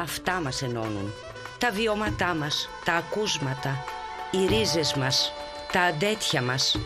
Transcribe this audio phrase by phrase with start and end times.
[0.00, 1.12] Αυτά μας ενώνουν.
[1.58, 3.84] Τα βιώματά μας, τα ακούσματα,
[4.30, 5.32] οι ρίζες μας,
[5.72, 6.78] τα αντέτια μας,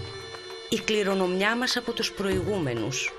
[0.68, 3.12] η κληρονομιά μας από τους προηγούμενους.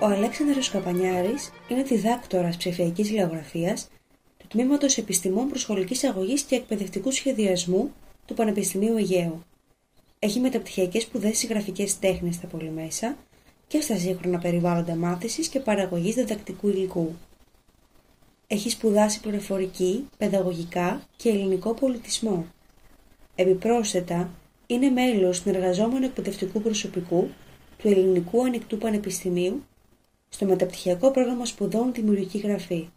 [0.00, 3.88] Ο Αλέξανδρος Καπανιάρης είναι διδάκτορας ψηφιακής λεωγραφίας
[4.36, 7.92] του Τμήματος Επιστημών Προσχολικής Αγωγής και Εκπαιδευτικού Σχεδιασμού
[8.26, 9.44] του Πανεπιστημίου Αιγαίου.
[10.18, 13.16] Έχει μεταπτυχιακές σπουδές σε γραφικές τέχνες στα πολυμέσα
[13.66, 17.14] και στα σύγχρονα περιβάλλοντα μάθησης και παραγωγής διδακτικού υλικού.
[18.46, 22.46] Έχει σπουδάσει πληροφορική, παιδαγωγικά και ελληνικό πολιτισμό.
[23.34, 24.30] Επιπρόσθετα,
[24.66, 27.28] είναι μέλος συνεργαζόμενου εκπαιδευτικού προσωπικού
[27.78, 29.64] του Ελληνικού Ανοιχτού Πανεπιστημίου
[30.28, 32.88] στο μεταπτυχιακό πρόγραμμα σπουδών Δημιουργική Γραφή.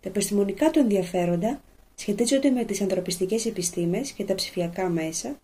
[0.00, 1.60] Τα επιστημονικά του ενδιαφέροντα
[1.94, 5.38] σχετίζονται με τις ανθρωπιστικές επιστήμες και τα ψηφιακά μέσα, την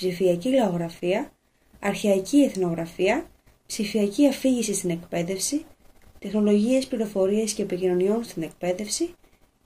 [0.00, 1.32] ψηφιακή λαογραφία,
[1.80, 3.26] αρχαϊκή εθνογραφία,
[3.66, 5.64] ψηφιακή αφήγηση στην εκπαίδευση,
[6.18, 9.02] τεχνολογίες πληροφορίες και επικοινωνιών στην εκπαίδευση,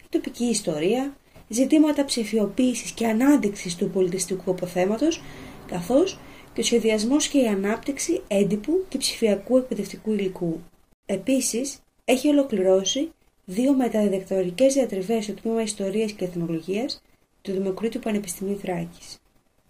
[0.02, 1.16] η τοπική ιστορία,
[1.48, 5.22] ζητήματα ψηφιοποίησης και ανάδειξης του πολιτιστικού αποθέματος,
[5.66, 6.18] καθώς
[6.52, 10.60] και ο σχεδιασμός και η ανάπτυξη έντυπου και ψηφιακού εκπαιδευτικού υλικού.
[11.06, 13.10] Επίσης, έχει ολοκληρώσει
[13.44, 17.02] δύο μεταδιδακτορικές διατριβές στο Τμήμα Ιστορίας και Εθνολογίας
[17.42, 19.18] του Δημοκρίτου Πανεπιστημίου Θράκης.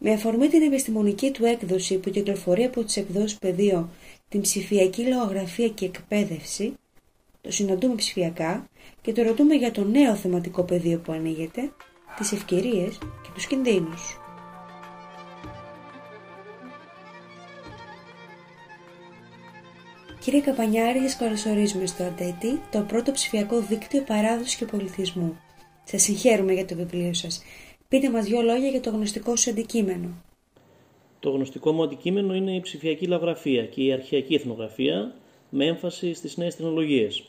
[0.07, 3.91] Με αφορμή την επιστημονική του έκδοση που κυκλοφορεί από τις εκδόσεις πεδίο
[4.29, 6.75] την ψηφιακή λογογραφία και εκπαίδευση,
[7.41, 8.69] το συναντούμε ψηφιακά
[9.03, 11.73] και το ρωτούμε για το νέο θεματικό πεδίο που ανοίγεται,
[12.17, 14.19] τις ευκαιρίες και τους κινδύνους.
[20.21, 25.37] Κύριε Καπανιάρη, σας καλωσορίζουμε στο ΑΤΕΤΗ, το πρώτο ψηφιακό δίκτυο παράδοσης και πολιτισμού.
[25.85, 27.43] Σας συγχαίρουμε για το βιβλίο σας.
[27.95, 30.09] Πείτε μας δύο λόγια για το γνωστικό σου αντικείμενο.
[31.21, 35.15] Το γνωστικό μου αντικείμενο είναι η ψηφιακή λαογραφία και η αρχαϊκή εθνογραφία
[35.51, 37.25] με έμφαση στις νέες τεχνολογίες.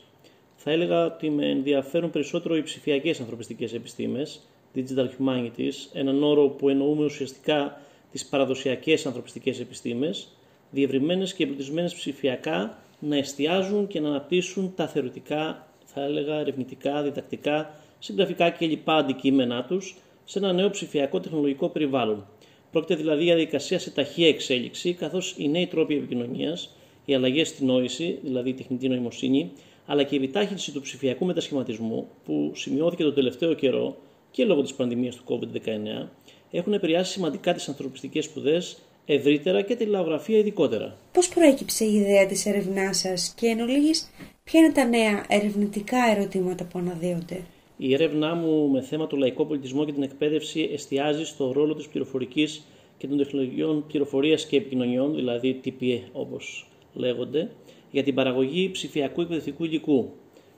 [0.56, 4.40] Θα έλεγα ότι με ενδιαφέρουν περισσότερο οι ψηφιακές ανθρωπιστικές επιστήμες,
[4.74, 7.80] digital humanities, έναν όρο που εννοούμε ουσιαστικά
[8.12, 10.28] τις παραδοσιακές ανθρωπιστικές επιστήμες,
[10.70, 17.74] διευρυμένες και εμπλουτισμένες ψηφιακά να εστιάζουν και να αναπτύσσουν τα θεωρητικά, θα έλεγα, ερευνητικά, διδακτικά,
[17.98, 19.96] συγγραφικά και λοιπά αντικείμενά τους
[20.28, 22.26] σε ένα νέο ψηφιακό τεχνολογικό περιβάλλον.
[22.70, 27.64] Πρόκειται δηλαδή για διαδικασία σε ταχεία εξέλιξη, καθώς οι νέοι τρόποι επικοινωνίας, οι αλλαγές στη
[27.64, 29.52] νόηση, δηλαδή η τεχνητή νοημοσύνη,
[29.86, 33.96] αλλά και η επιτάχυνση του ψηφιακού μετασχηματισμού, που σημειώθηκε τον τελευταίο καιρό
[34.30, 36.08] και λόγω της πανδημίας του COVID-19,
[36.50, 40.96] έχουν επηρεάσει σημαντικά τις ανθρωπιστικές σπουδές ευρύτερα και τη λαογραφία ειδικότερα.
[41.12, 44.10] Πώς προέκυψε η ιδέα της έρευνά σας και εν ολίγης,
[44.44, 47.40] ποια είναι τα νέα ερευνητικά ερωτήματα που αναδύονται;
[47.76, 51.88] Η έρευνά μου με θέμα το λαϊκό πολιτισμό και την εκπαίδευση εστιάζει στο ρόλο της
[51.88, 52.66] πληροφορικής
[52.98, 57.50] και των τεχνολογιών πληροφορίας και επικοινωνιών, δηλαδή TPE όπως λέγονται,
[57.90, 60.10] για την παραγωγή ψηφιακού εκπαιδευτικού υλικού.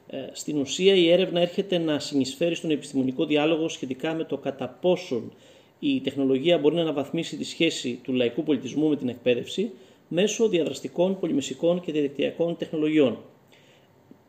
[0.06, 4.68] Ε, στην ουσία η έρευνα έρχεται να συνεισφέρει στον επιστημονικό διάλογο σχετικά με το κατά
[4.80, 5.32] πόσον
[5.78, 9.70] η τεχνολογία μπορεί να αναβαθμίσει τη σχέση του λαϊκού πολιτισμού με την εκπαίδευση
[10.08, 13.18] μέσω διαδραστικών, πολυμεσικών και διαδικτυακών τεχνολογιών.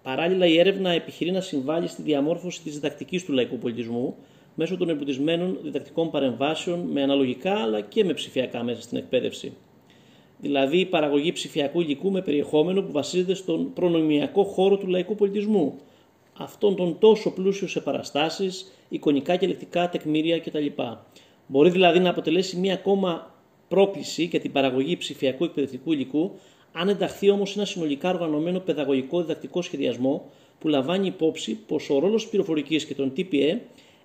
[0.04, 4.16] Παράλληλα, η έρευνα επιχειρεί να συμβάλλει στη διαμόρφωση της διδακτικής του λαϊκού πολιτισμού
[4.56, 9.54] μέσω των εμπλουτισμένων διδακτικών παρεμβάσεων με αναλογικά αλλά και με ψηφιακά μέσα στην εκπαίδευση.
[10.42, 15.76] Δηλαδή, η παραγωγή ψηφιακού υλικού με περιεχόμενο που βασίζεται στον προνομιακό χώρο του λαϊκού πολιτισμού,
[16.38, 20.66] αυτόν τον τόσο πλούσιο σε παραστάσεις, εικονικά και λεκτικά τεκμήρια κτλ.
[21.48, 23.34] Μπορεί δηλαδή να αποτελέσει μία ακόμα
[23.68, 26.32] πρόκληση για την παραγωγή ψηφιακού εκπαιδευτικού υλικού,
[26.72, 32.22] αν ενταχθεί όμως ένα συνολικά οργανωμένο παιδαγωγικό διδακτικό σχεδιασμό που λαμβάνει υπόψη πως ο ρόλος
[32.22, 33.58] της πληροφορικής και των TPE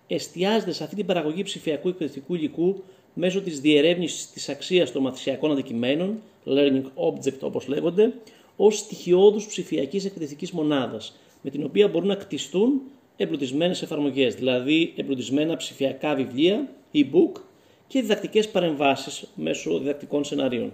[0.07, 2.83] εστιάζεται σε αυτή την παραγωγή ψηφιακού εκπαιδευτικού υλικού
[3.15, 8.13] μέσω της διερεύνησης της αξίας των μαθησιακών αντικειμένων, learning object όπως λέγονται,
[8.57, 12.81] ως στοιχειώδους ψηφιακής εκπαιδευτικής μονάδας, με την οποία μπορούν να κτιστούν
[13.17, 17.41] εμπλουτισμένες εφαρμογές, δηλαδή εμπλουτισμένα ψηφιακά βιβλία e-book
[17.87, 20.73] και διδακτικές παρεμβάσεις μέσω διδακτικών σενάριων.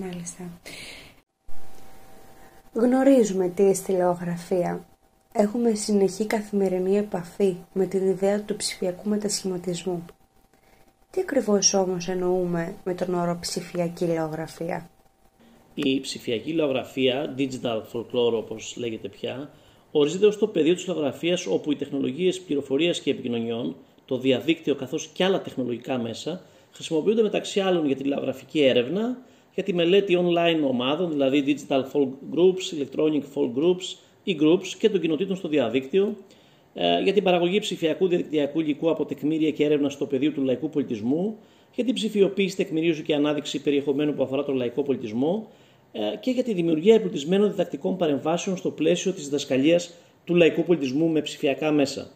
[0.00, 0.50] Μάλιστα.
[2.72, 4.86] Γνωρίζουμε τι είναι τηλεογραφία.
[5.32, 10.04] Έχουμε συνεχή καθημερινή επαφή με την ιδέα του ψηφιακού μετασχηματισμού.
[11.10, 14.90] Τι ακριβώς όμως εννοούμε με τον όρο ψηφιακή λαογραφία.
[15.74, 19.50] Η ψηφιακή λαογραφία, digital folklore όπως λέγεται πια,
[19.90, 25.06] ορίζεται ως το πεδίο της λαογραφίας όπου οι τεχνολογίες πληροφορίας και επικοινωνιών το διαδίκτυο καθώς
[25.06, 26.42] και άλλα τεχνολογικά μέσα
[26.72, 29.18] χρησιμοποιούνται μεταξύ άλλων για τη λαογραφική έρευνα,
[29.54, 33.96] για τη μελέτη online ομάδων, δηλαδή digital folk groups, electronic folk groups,
[34.26, 36.16] e-groups και των κοινοτήτων στο διαδίκτυο,
[36.74, 40.68] ε, για την παραγωγή ψηφιακού διαδικτυακού υλικού από τεκμήρια και έρευνα στο πεδίο του λαϊκού
[40.68, 41.38] πολιτισμού,
[41.74, 45.48] για την ψηφιοποίηση, τεκμηρίωση και ανάδειξη περιεχομένου που αφορά τον λαϊκό πολιτισμό
[45.92, 51.08] ε, και για τη δημιουργία εμπλουτισμένων διδακτικών παρεμβάσεων στο πλαίσιο της διδασκαλίας του λαϊκού πολιτισμού
[51.08, 52.10] με ψηφιακά μέσα.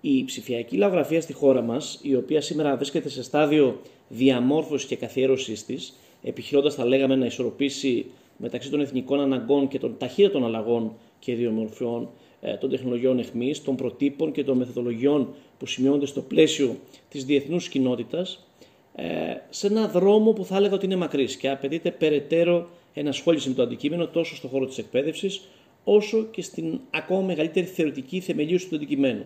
[0.00, 5.64] Η ψηφιακή λαογραφία στη χώρα μας, η οποία σήμερα βρίσκεται σε στάδιο διαμόρφωσης και καθιέρωσής
[5.64, 8.06] της, επιχειρώντας, θα λέγαμε, να ισορροπήσει
[8.36, 12.08] μεταξύ των εθνικών αναγκών και των ταχύτατων αλλαγών και ιδιομορφιών
[12.40, 15.28] ε, των τεχνολογιών εχμής, των προτύπων και των μεθοδολογιών
[15.58, 16.76] που σημειώνονται στο πλαίσιο
[17.08, 18.46] της διεθνούς κοινότητας,
[18.94, 19.04] ε,
[19.50, 23.62] σε ένα δρόμο που θα έλεγα ότι είναι μακρύς και απαιτείται περαιτέρω ενασχόληση με το
[23.62, 25.40] αντικείμενο τόσο στον χώρο της εκπαίδευσης,
[25.84, 29.24] όσο και στην ακόμα μεγαλύτερη θεωρητική θεμελίωση του αντικειμένου.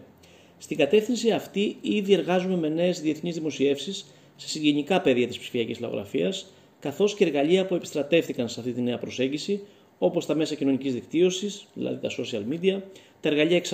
[0.58, 4.06] Στην κατεύθυνση αυτή, ήδη εργάζομαι με νέες διεθνείς δημοσιεύσεις
[4.36, 6.52] σε συγγενικά πεδία της ψηφιακής λαογραφίας,
[6.82, 9.60] καθώς και εργαλεία που επιστρατεύτηκαν σε αυτή τη νέα προσέγγιση,
[9.98, 12.80] όπως τα μέσα κοινωνικής δικτύωσης, δηλαδή τα social media,
[13.20, 13.72] τα εργαλεία εξ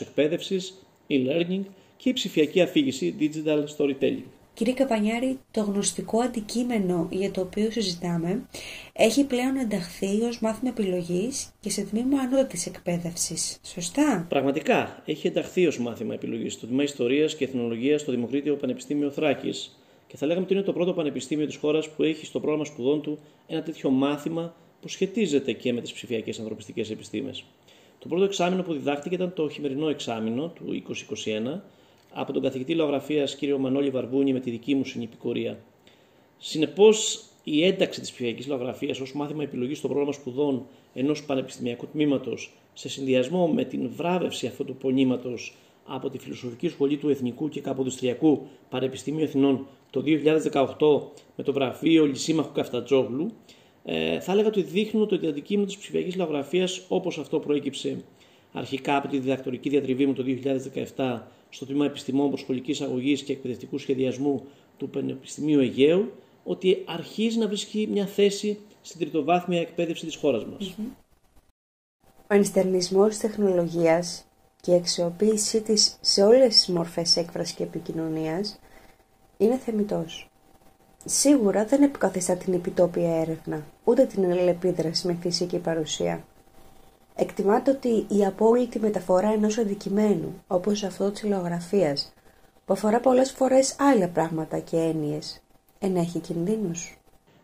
[0.00, 0.74] εκπαίδευσης,
[1.08, 1.62] e-learning
[1.96, 4.22] και η ψηφιακή αφήγηση digital storytelling.
[4.54, 8.46] Κύριε Καπανιάρη, το γνωστικό αντικείμενο για το οποίο συζητάμε
[8.92, 13.60] έχει πλέον ενταχθεί ως μάθημα επιλογής και σε τμήμα ανώτατης εκπαίδευσης.
[13.62, 19.10] Σωστά; Πραγματικά, έχει ενταχθεί ως μάθημα επιλογής στο τμήμα Ιστορίας και Εθνολογίας στο Δημοκρίτιο Πανεπιστήμιο
[19.10, 19.78] Θράκης
[20.08, 23.02] και θα λέγαμε ότι είναι το πρώτο πανεπιστήμιο της χώρας που έχει στο πρόγραμμα σπουδών
[23.02, 27.44] του ένα τέτοιο μάθημα που σχετίζεται και με τις ψηφιακές ανθρωπιστικές επιστήμες.
[27.98, 30.82] Το πρώτο εξάμεινο που διδάχτηκε ήταν το χειμερινό εξάμεινο του
[31.54, 31.60] 2021
[32.12, 33.42] από τον καθηγητή λαογραφίας κ.
[33.58, 35.58] Μανώλη Βαρβούνη με τη δική μου συνυπηκορία.
[36.38, 42.52] Συνεπώς, η ένταξη της ψηφιακής λαογραφίας ως μάθημα επιλογής στο πρόγραμμα σπουδών ενός πανεπιστημιακού τμήματος
[42.72, 45.56] σε συνδυασμό με την βράβευση αυτού του πονήματος
[45.88, 50.66] από τη Φιλοσοφική Σχολή του Εθνικού και Καποδιστριακού Πανεπιστημίου Εθνών το 2018
[51.36, 53.30] με το βραβείο Λυσίμαχου Καφτατζόγλου,
[53.84, 58.04] ε, θα έλεγα ότι δείχνουν το αντικείμενο τη ψηφιακή λαογραφία όπως αυτό προέκυψε
[58.52, 60.24] αρχικά από τη διδακτορική διατριβή μου το
[60.96, 61.20] 2017
[61.50, 64.44] στο τμήμα Επιστημών Προσχολικής Αγωγής και Εκπαιδευτικού Σχεδιασμού
[64.76, 66.12] του Πανεπιστημίου Αιγαίου,
[66.44, 70.74] ότι αρχίζει να βρίσκει μια θέση στην τριτοβάθμια εκπαίδευση της χώρας μας.
[72.30, 74.27] Ο ενστερνισμός της τεχνολογίας
[74.60, 78.58] και η αξιοποίησή της σε όλες τις μορφές έκφρασης και επικοινωνίας
[79.36, 80.30] είναι θεμητός.
[81.04, 86.24] Σίγουρα δεν επικαθιστά την επιτόπια έρευνα, ούτε την ελεπίδραση με φυσική παρουσία.
[87.14, 92.12] Εκτιμάται ότι η απόλυτη μεταφορά ενός αντικειμένου, όπως αυτό της λογογραφίας,
[92.64, 95.40] που αφορά πολλές φορές άλλα πράγματα και έννοιες,
[95.78, 96.98] ενέχει κινδύνους.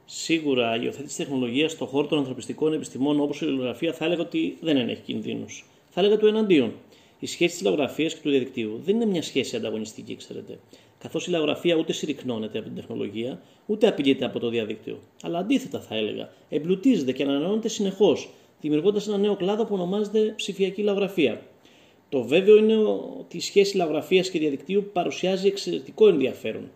[0.05, 4.59] Σίγουρα η υιοθέτηση τεχνολογίας στον χώρο των ανθρωπιστικών επιστημών όπως η λογογραφία θα έλεγα ότι
[4.61, 5.65] δεν ενέχει κινδύνους.
[5.91, 6.73] Θα έλεγα του εναντίον.
[7.19, 10.59] Η σχέση της λογογραφία και του διαδικτύου δεν είναι μια σχέση ανταγωνιστική, ξέρετε.
[10.99, 14.99] Καθώς η λογογραφία ούτε συρρυκνώνεται από την τεχνολογία, ούτε απειλείται από το διαδίκτυο.
[15.23, 18.31] Αλλά αντίθετα θα έλεγα, εμπλουτίζεται και ανανεώνεται συνεχώς
[18.61, 21.41] δημιουργώντας ένα νέο κλάδο που ονομάζεται ψηφιακή λαογραφία.
[22.09, 22.77] Το βέβαιο είναι
[23.21, 26.71] ότι η σχέση λαογραφίας και διαδικτύου παρουσιάζει εξαιρετικό ενδιαφέρον.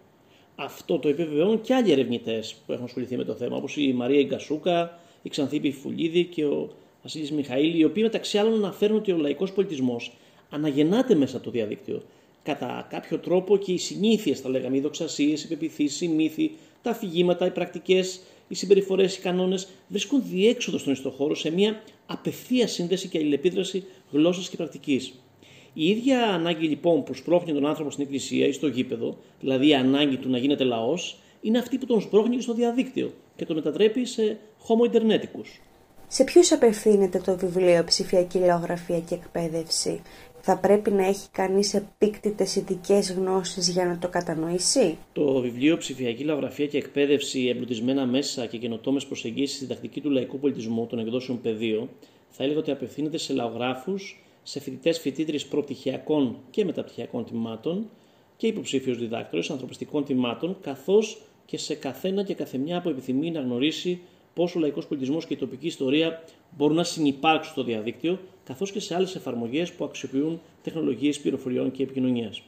[0.56, 4.20] Αυτό το επιβεβαιώνουν και άλλοι ερευνητές που έχουν ασχοληθεί με το θέμα, όπως η Μαρία
[4.20, 6.70] Ιγκασούκα, η Ξανθήπη Φουλίδη και ο
[7.02, 10.12] Βασίλης Μιχαήλ, οι οποίοι μεταξύ άλλων αναφέρουν ότι ο λαϊκός πολιτισμός
[10.50, 12.02] αναγεννάται μέσα από το διαδίκτυο.
[12.42, 16.90] Κατά κάποιο τρόπο και οι συνήθειες, θα λέγαμε, οι δοξασίες, οι πεπιθήσεις, οι μύθοι, τα
[16.90, 23.08] αφηγήματα, οι πρακτικές οι συμπεριφορές, οι κανόνες βρίσκουν διέξοδο στον ιστοχώρο σε μια απευθεία σύνδεση
[23.08, 25.12] και αλληλεπίδραση γλώσσας και πρακτικής.
[25.72, 29.74] Η ίδια ανάγκη λοιπόν που σπρώχνει τον άνθρωπο στην εκκλησία ή στο γήπεδο, δηλαδή η
[29.74, 34.04] ανάγκη του να γίνεται λαός, είναι αυτή που τον σπρώχνει στο διαδίκτυο και τον μετατρέπει
[34.04, 35.60] σε homo interneticus.
[36.10, 40.02] Σε ποιους απευθύνεται το βιβλίο Ψηφιακή Λαογραφία και Εκπαίδευση,
[40.40, 46.24] θα πρέπει να έχει κανείς επίκτητες ειδικές γνώσεις για να το κατανοήσει; Το βιβλίο Ψηφιακή
[46.24, 51.40] Λαογραφία και Εκπαίδευση, εμπλουτισμένα μέσα και καινοτόμες προσεγγίσεις στη διδακτική του λαϊκού πολιτισμού των εκδόσεων
[51.40, 51.88] πεδίο,
[52.28, 57.90] θα έλεγα ότι απευθύνεται σε λαογράφους, σε φοιτητές φοιτήτρε προπτυχιακών και μεταπτυχιακών τιμάτων
[58.36, 64.00] και υποψήφιους διδάκτορες ανθρωπιστικών τιμάτων, καθώς και σε καθένα και καθεμιά που επιθυμεί να γνωρίσει
[64.34, 66.22] πώς ο λαϊκός πολιτισμός και η τοπική ιστορία
[66.56, 68.18] μπορούν να συνεπάρξουν στο διαδίκτυο,
[68.48, 72.43] καθώς και σε άλλες εφαρμογές που αξιοποιούν τεχνολογίες πληροφοριών και επικοινωνίας.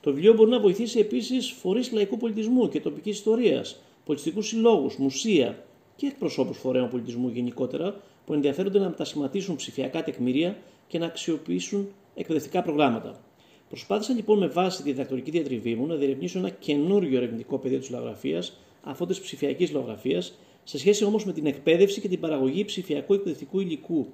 [0.00, 5.64] Το βιβλίο μπορεί να βοηθήσει επίσης φορείς λαϊκού πολιτισμού και τοπικής ιστορίας, πολιτιστικούς συλλόγους, μουσεία
[5.96, 10.56] και εκπροσώπους φορέων πολιτισμού γενικότερα που ενδιαφέρονται να μετασχηματίσουν ψηφιακά τεκμήρια
[10.88, 13.20] και να αξιοποιήσουν εκπαιδευτικά προγράμματα.
[13.68, 17.90] Προσπάθησα λοιπόν με βάση τη διδακτορική διατριβή μου να διερευνήσω ένα καινούριο ερευνητικό πεδίο της
[17.90, 23.14] λογογραφίας, αυτό τη ψηφιακής λογογραφίας, σε σχέση όμως με την εκπαίδευση και την παραγωγή ψηφιακού
[23.14, 24.06] εκπαιδευτικού υλικού.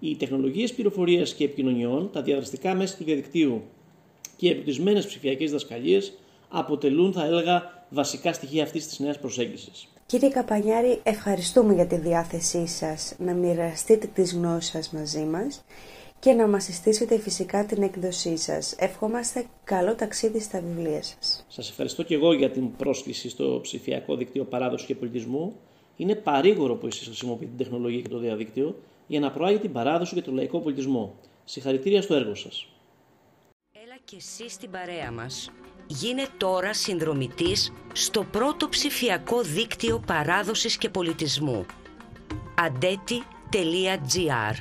[0.00, 3.62] Οι τεχνολογίες πληροφορίας και επικοινωνιών, τα διαδραστικά μέσα του διαδικτύου
[4.36, 6.00] και οι εμπλουτισμένες ψηφιακές διδασκαλίε
[6.48, 9.88] αποτελούν, θα έλεγα, βασικά στοιχεία αυτής της νέας προσέγγισης.
[10.06, 15.64] Κύριε Καπανιάρη, ευχαριστούμε για τη διάθεσή σας να μοιραστείτε τις γνώσεις σας μαζί μας
[16.18, 18.74] και να μας συστήσετε φυσικά την έκδοσή σας.
[18.78, 21.44] Ευχόμαστε καλό ταξίδι στα βιβλία σας.
[21.48, 25.56] Σας ευχαριστώ και εγώ για την πρόσκληση στο ψηφιακό δίκτυο παράδοσης και πολιτισμού.
[25.96, 28.76] Είναι παρήγορο που εσείς χρησιμοποιείτε την τεχνολογία και το διαδίκτυο
[29.10, 31.14] για να προάγει την παράδοση και τον λαϊκό πολιτισμό.
[31.44, 32.66] Συγχαρητήρια στο έργο σας.
[33.84, 35.50] Έλα και εσύ στην παρέα μας.
[35.86, 41.66] Γίνε τώρα συνδρομητής στο πρώτο ψηφιακό δίκτυο παράδοσης και πολιτισμού.
[42.58, 44.54] αντέτη.gr